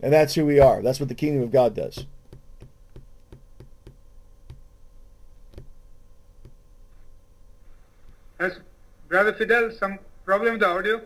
[0.03, 0.82] And that's who we are.
[0.82, 2.07] That's what the kingdom of God does.
[8.38, 8.59] Has
[9.09, 11.03] Brother Fidel some problem with the audio?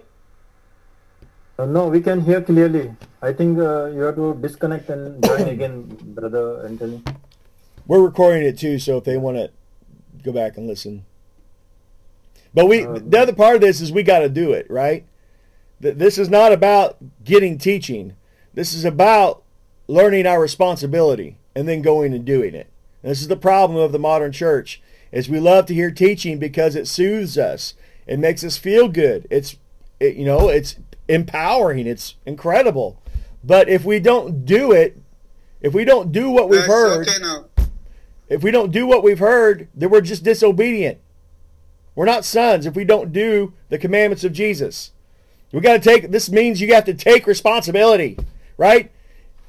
[1.58, 2.94] Uh, no, we can hear clearly.
[3.22, 5.82] I think uh, you have to disconnect and join again,
[6.14, 7.02] Brother Anthony.
[7.86, 9.50] We're recording it too, so if they want to
[10.22, 11.04] go back and listen.
[12.54, 15.04] But we, Um, the other part of this is we got to do it, right?
[15.80, 18.14] this is not about getting teaching.
[18.54, 19.42] This is about
[19.86, 22.68] learning our responsibility and then going and doing it.
[23.02, 24.80] And this is the problem of the modern church
[25.12, 27.74] is we love to hear teaching because it soothes us.
[28.06, 29.26] It makes us feel good.
[29.30, 29.56] It's
[30.00, 30.76] it, you know, it's
[31.08, 31.86] empowering.
[31.86, 33.00] It's incredible.
[33.42, 34.98] But if we don't do it,
[35.60, 37.44] if we don't do what we've That's heard, okay
[38.28, 40.98] if we don't do what we've heard, then we're just disobedient.
[41.94, 44.92] We're not sons if we don't do the commandments of Jesus.
[45.52, 48.18] We got to take this means you got to take responsibility,
[48.56, 48.90] right?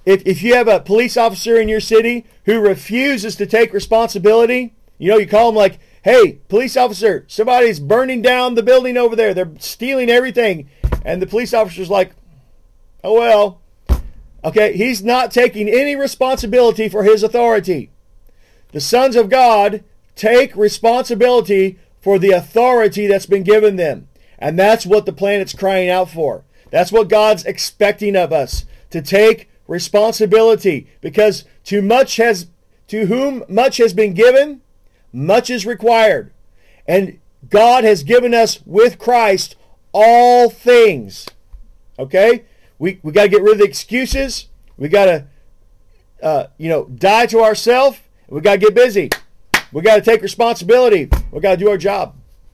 [0.06, 4.74] If if you have a police officer in your city who refuses to take responsibility,
[4.98, 9.16] you know, you call them like, "Hey, police officer, somebody's burning down the building over
[9.16, 9.34] there.
[9.34, 10.70] They're stealing everything."
[11.04, 12.12] And the police officer's like,
[13.04, 13.62] "Oh well."
[14.44, 17.90] Okay, he's not taking any responsibility for his authority.
[18.74, 19.84] The sons of God
[20.16, 24.08] take responsibility for the authority that's been given them.
[24.38, 26.44] And that's what the planet's crying out for.
[26.70, 32.48] That's what God's expecting of us to take responsibility because too much has
[32.88, 34.62] to whom much has been given,
[35.12, 36.32] much is required.
[36.88, 37.20] And
[37.50, 39.58] God has given us with Christ
[39.92, 41.26] all things.
[42.00, 42.46] Okay?
[42.80, 44.48] We we got to get rid of the excuses.
[44.78, 45.28] We got to
[46.24, 48.00] uh, you know, die to ourselves.
[48.30, 49.10] We got to get busy.
[49.74, 51.10] We got to take responsibility.
[51.32, 52.16] We got to do our job.